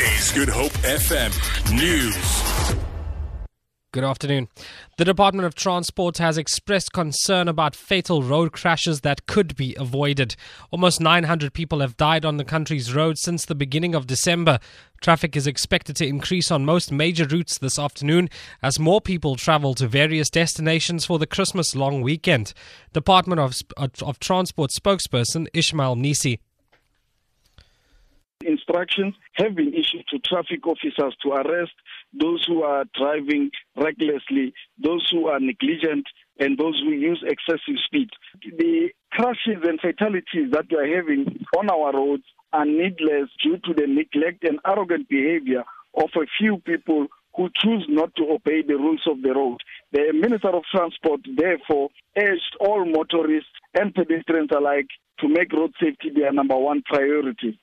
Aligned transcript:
Is 0.00 0.32
Good 0.32 0.48
Hope 0.48 0.72
FM 0.82 1.30
News. 1.72 2.74
Good 3.92 4.02
afternoon. 4.02 4.48
The 4.98 5.04
Department 5.04 5.46
of 5.46 5.54
Transport 5.54 6.18
has 6.18 6.36
expressed 6.36 6.92
concern 6.92 7.46
about 7.46 7.76
fatal 7.76 8.20
road 8.20 8.50
crashes 8.50 9.02
that 9.02 9.26
could 9.26 9.54
be 9.54 9.76
avoided. 9.78 10.34
Almost 10.72 11.00
900 11.00 11.52
people 11.52 11.78
have 11.78 11.96
died 11.96 12.24
on 12.24 12.38
the 12.38 12.44
country's 12.44 12.92
roads 12.92 13.20
since 13.20 13.44
the 13.44 13.54
beginning 13.54 13.94
of 13.94 14.08
December. 14.08 14.58
Traffic 15.00 15.36
is 15.36 15.46
expected 15.46 15.94
to 15.96 16.06
increase 16.08 16.50
on 16.50 16.64
most 16.64 16.90
major 16.90 17.24
routes 17.24 17.56
this 17.56 17.78
afternoon 17.78 18.28
as 18.64 18.80
more 18.80 19.00
people 19.00 19.36
travel 19.36 19.74
to 19.74 19.86
various 19.86 20.28
destinations 20.28 21.06
for 21.06 21.20
the 21.20 21.26
Christmas 21.26 21.76
long 21.76 22.02
weekend. 22.02 22.52
Department 22.92 23.38
of, 23.38 23.62
of 23.76 24.18
Transport 24.18 24.72
spokesperson 24.72 25.46
Ishmael 25.54 25.94
Mnisi 25.94 26.40
have 29.34 29.54
been 29.54 29.72
issued 29.74 30.04
to 30.10 30.18
traffic 30.18 30.66
officers 30.66 31.16
to 31.22 31.30
arrest 31.32 31.72
those 32.12 32.44
who 32.46 32.62
are 32.62 32.84
driving 32.96 33.50
recklessly, 33.76 34.52
those 34.82 35.06
who 35.10 35.26
are 35.28 35.40
negligent, 35.40 36.06
and 36.38 36.58
those 36.58 36.80
who 36.84 36.90
use 36.90 37.22
excessive 37.26 37.78
speed. 37.84 38.10
The 38.58 38.90
crashes 39.12 39.62
and 39.62 39.80
fatalities 39.80 40.50
that 40.52 40.66
we 40.70 40.76
are 40.76 40.96
having 40.96 41.44
on 41.56 41.70
our 41.70 41.92
roads 41.92 42.24
are 42.52 42.64
needless 42.64 43.30
due 43.42 43.58
to 43.64 43.74
the 43.74 43.86
neglect 43.86 44.44
and 44.44 44.58
arrogant 44.66 45.08
behavior 45.08 45.64
of 45.96 46.10
a 46.16 46.26
few 46.38 46.58
people 46.64 47.06
who 47.36 47.48
choose 47.56 47.84
not 47.88 48.14
to 48.16 48.30
obey 48.30 48.62
the 48.62 48.76
rules 48.76 49.02
of 49.06 49.22
the 49.22 49.32
road. 49.34 49.58
The 49.92 50.12
Minister 50.12 50.50
of 50.50 50.62
Transport, 50.70 51.20
therefore, 51.36 51.88
urged 52.16 52.56
all 52.60 52.84
motorists 52.84 53.50
and 53.74 53.94
pedestrians 53.94 54.50
alike 54.56 54.86
to 55.20 55.28
make 55.28 55.52
road 55.52 55.72
safety 55.80 56.10
their 56.14 56.32
number 56.32 56.56
one 56.56 56.82
priority. 56.84 57.58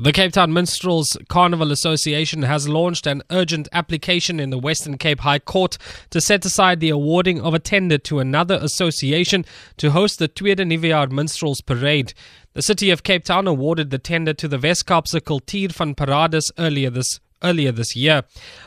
The 0.00 0.12
Cape 0.12 0.32
Town 0.32 0.52
Minstrels 0.52 1.16
Carnival 1.28 1.72
Association 1.72 2.42
has 2.42 2.68
launched 2.68 3.04
an 3.04 3.20
urgent 3.32 3.66
application 3.72 4.38
in 4.38 4.50
the 4.50 4.56
Western 4.58 4.96
Cape 4.96 5.18
High 5.18 5.40
Court 5.40 5.76
to 6.10 6.20
set 6.20 6.44
aside 6.44 6.78
the 6.78 6.90
awarding 6.90 7.40
of 7.40 7.52
a 7.52 7.58
tender 7.58 7.98
to 7.98 8.20
another 8.20 8.60
association 8.62 9.44
to 9.76 9.90
host 9.90 10.20
the 10.20 10.28
Tweede 10.28 10.58
Nuwejaar 10.58 11.10
Minstrels 11.10 11.60
Parade. 11.60 12.14
The 12.52 12.62
city 12.62 12.90
of 12.90 13.02
Cape 13.02 13.24
Town 13.24 13.48
awarded 13.48 13.90
the 13.90 13.98
tender 13.98 14.32
to 14.34 14.46
the 14.46 14.60
Wes-Kaapse 14.60 15.14
Kultuur 15.14 15.72
van 15.72 15.96
Parades 15.96 16.52
earlier 16.58 16.90
this 16.90 17.18
earlier 17.42 17.72
this 17.72 17.96
year. 17.96 18.22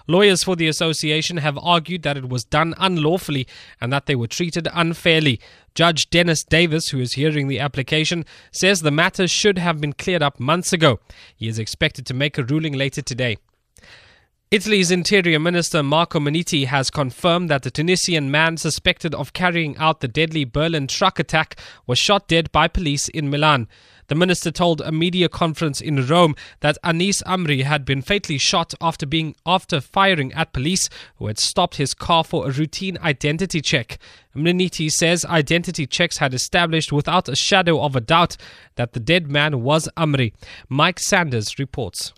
Lawyers 0.07 0.43
for 0.43 0.55
the 0.55 0.67
association 0.67 1.37
have 1.37 1.57
argued 1.57 2.03
that 2.03 2.17
it 2.17 2.29
was 2.29 2.43
done 2.43 2.73
unlawfully 2.77 3.47
and 3.79 3.91
that 3.91 4.05
they 4.05 4.15
were 4.15 4.27
treated 4.27 4.67
unfairly. 4.73 5.39
Judge 5.73 6.09
Dennis 6.09 6.43
Davis, 6.43 6.89
who 6.89 6.99
is 6.99 7.13
hearing 7.13 7.47
the 7.47 7.59
application, 7.59 8.25
says 8.51 8.81
the 8.81 8.91
matter 8.91 9.27
should 9.27 9.57
have 9.57 9.79
been 9.79 9.93
cleared 9.93 10.23
up 10.23 10.39
months 10.39 10.73
ago. 10.73 10.99
He 11.35 11.47
is 11.47 11.59
expected 11.59 12.05
to 12.07 12.13
make 12.13 12.37
a 12.37 12.43
ruling 12.43 12.73
later 12.73 13.01
today. 13.01 13.37
Italy's 14.51 14.91
Interior 14.91 15.39
Minister 15.39 15.81
Marco 15.81 16.19
Minniti 16.19 16.65
has 16.65 16.89
confirmed 16.89 17.49
that 17.49 17.63
the 17.63 17.71
Tunisian 17.71 18.29
man 18.29 18.57
suspected 18.57 19.15
of 19.15 19.31
carrying 19.31 19.77
out 19.77 20.01
the 20.01 20.09
deadly 20.09 20.43
Berlin 20.43 20.87
truck 20.87 21.19
attack 21.19 21.57
was 21.87 21.97
shot 21.97 22.27
dead 22.27 22.51
by 22.51 22.67
police 22.67 23.07
in 23.07 23.29
Milan. 23.29 23.69
The 24.07 24.15
minister 24.15 24.51
told 24.51 24.81
a 24.81 24.91
media 24.91 25.29
conference 25.29 25.79
in 25.79 26.05
Rome 26.05 26.35
that 26.59 26.77
Anis 26.83 27.23
Amri 27.23 27.63
had 27.63 27.85
been 27.85 28.01
fatally 28.01 28.37
shot 28.37 28.73
after 28.81 29.05
being 29.05 29.37
after 29.45 29.79
firing 29.79 30.33
at 30.33 30.51
police 30.51 30.89
who 31.15 31.27
had 31.27 31.39
stopped 31.39 31.77
his 31.77 31.93
car 31.93 32.25
for 32.25 32.45
a 32.45 32.51
routine 32.51 32.97
identity 32.97 33.61
check. 33.61 33.99
Minniti 34.35 34.91
says 34.91 35.23
identity 35.23 35.87
checks 35.87 36.17
had 36.17 36.33
established 36.33 36.91
without 36.91 37.29
a 37.29 37.37
shadow 37.37 37.81
of 37.81 37.95
a 37.95 38.01
doubt 38.01 38.35
that 38.75 38.91
the 38.91 38.99
dead 38.99 39.31
man 39.31 39.63
was 39.63 39.87
Amri. 39.95 40.33
Mike 40.67 40.99
Sanders 40.99 41.57
reports. 41.57 42.11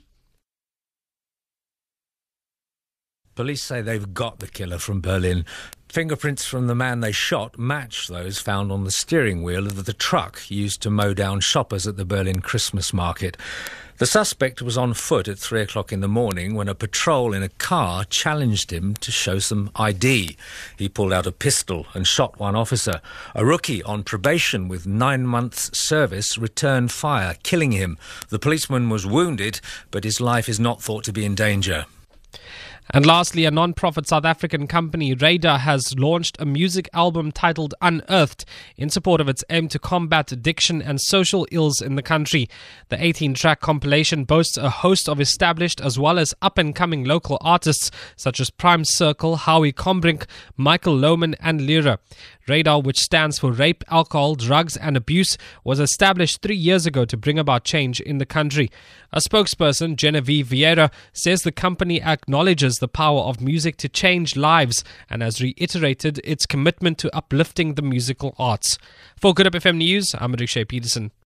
Police 3.35 3.63
say 3.63 3.81
they've 3.81 4.13
got 4.13 4.37
the 4.39 4.47
killer 4.47 4.77
from 4.77 5.01
Berlin. 5.01 5.43
Fingerprints 5.89 6.45
from 6.45 6.67
the 6.67 6.75
man 6.75 6.99
they 6.99 7.11
shot 7.11 7.57
match 7.57 8.07
those 8.07 8.37
found 8.37 8.71
on 8.71 8.83
the 8.83 8.91
steering 8.91 9.41
wheel 9.41 9.65
of 9.65 9.85
the 9.85 9.93
truck 9.93 10.51
used 10.51 10.83
to 10.83 10.91
mow 10.91 11.15
down 11.15 11.39
shoppers 11.39 11.87
at 11.87 11.97
the 11.97 12.05
Berlin 12.05 12.41
Christmas 12.41 12.93
market. 12.93 13.35
The 13.97 14.05
suspect 14.05 14.61
was 14.61 14.77
on 14.77 14.93
foot 14.93 15.27
at 15.27 15.39
three 15.39 15.61
o'clock 15.61 15.91
in 15.91 16.01
the 16.01 16.07
morning 16.07 16.53
when 16.53 16.67
a 16.67 16.75
patrol 16.75 17.33
in 17.33 17.41
a 17.41 17.49
car 17.49 18.05
challenged 18.05 18.71
him 18.71 18.93
to 18.97 19.11
show 19.11 19.39
some 19.39 19.71
ID. 19.75 20.37
He 20.77 20.87
pulled 20.87 21.13
out 21.13 21.25
a 21.25 21.31
pistol 21.31 21.87
and 21.95 22.05
shot 22.05 22.39
one 22.39 22.55
officer. 22.55 23.01
A 23.33 23.43
rookie 23.43 23.81
on 23.81 24.03
probation 24.03 24.67
with 24.67 24.85
nine 24.85 25.25
months' 25.25 25.75
service 25.75 26.37
returned 26.37 26.91
fire, 26.91 27.35
killing 27.41 27.71
him. 27.71 27.97
The 28.29 28.39
policeman 28.39 28.89
was 28.89 29.07
wounded, 29.07 29.59
but 29.89 30.03
his 30.03 30.21
life 30.21 30.47
is 30.47 30.59
not 30.59 30.83
thought 30.83 31.03
to 31.05 31.13
be 31.13 31.25
in 31.25 31.33
danger. 31.33 31.85
And 32.89 33.05
lastly, 33.05 33.45
a 33.45 33.51
non 33.51 33.73
profit 33.73 34.07
South 34.07 34.25
African 34.25 34.67
company, 34.67 35.13
Radar, 35.13 35.59
has 35.59 35.97
launched 35.97 36.35
a 36.39 36.45
music 36.45 36.89
album 36.93 37.31
titled 37.31 37.73
Unearthed 37.81 38.45
in 38.75 38.89
support 38.89 39.21
of 39.21 39.29
its 39.29 39.43
aim 39.49 39.67
to 39.69 39.79
combat 39.79 40.31
addiction 40.31 40.81
and 40.81 40.99
social 40.99 41.47
ills 41.51 41.81
in 41.81 41.95
the 41.95 42.01
country. 42.01 42.49
The 42.89 43.03
18 43.03 43.35
track 43.35 43.61
compilation 43.61 44.25
boasts 44.25 44.57
a 44.57 44.69
host 44.69 45.07
of 45.07 45.21
established 45.21 45.79
as 45.79 45.97
well 45.97 46.19
as 46.19 46.33
up 46.41 46.57
and 46.57 46.75
coming 46.75 47.05
local 47.05 47.37
artists 47.41 47.89
such 48.15 48.39
as 48.39 48.49
Prime 48.49 48.83
Circle, 48.83 49.37
Howie 49.37 49.73
Combrink, 49.73 50.25
Michael 50.57 50.97
Lohman, 50.97 51.35
and 51.39 51.61
Lira. 51.61 51.99
Radar, 52.47 52.81
which 52.81 52.99
stands 52.99 53.39
for 53.39 53.51
Rape, 53.51 53.83
Alcohol, 53.89 54.35
Drugs 54.35 54.75
and 54.75 54.97
Abuse, 54.97 55.37
was 55.63 55.79
established 55.79 56.41
three 56.41 56.57
years 56.57 56.85
ago 56.85 57.05
to 57.05 57.15
bring 57.15 57.39
about 57.39 57.63
change 57.63 58.01
in 58.01 58.17
the 58.17 58.25
country. 58.25 58.69
A 59.13 59.19
spokesperson, 59.19 59.95
Genevieve 59.95 60.47
Vieira, 60.47 60.91
says 61.13 61.43
the 61.43 61.51
company 61.53 62.01
acknowledges 62.01 62.79
the 62.79 62.89
power 62.89 63.21
of 63.21 63.39
music 63.39 63.77
to 63.77 63.87
change 63.87 64.35
lives 64.35 64.83
and 65.09 65.21
has 65.21 65.41
reiterated 65.41 66.19
its 66.25 66.45
commitment 66.45 66.97
to 66.97 67.15
uplifting 67.15 67.75
the 67.75 67.81
musical 67.81 68.35
arts. 68.37 68.77
For 69.15 69.33
Good 69.33 69.45
Hope 69.45 69.63
FM 69.63 69.77
News, 69.77 70.13
I'm 70.19 70.33
Rikshay 70.33 70.65
Peterson. 70.67 71.13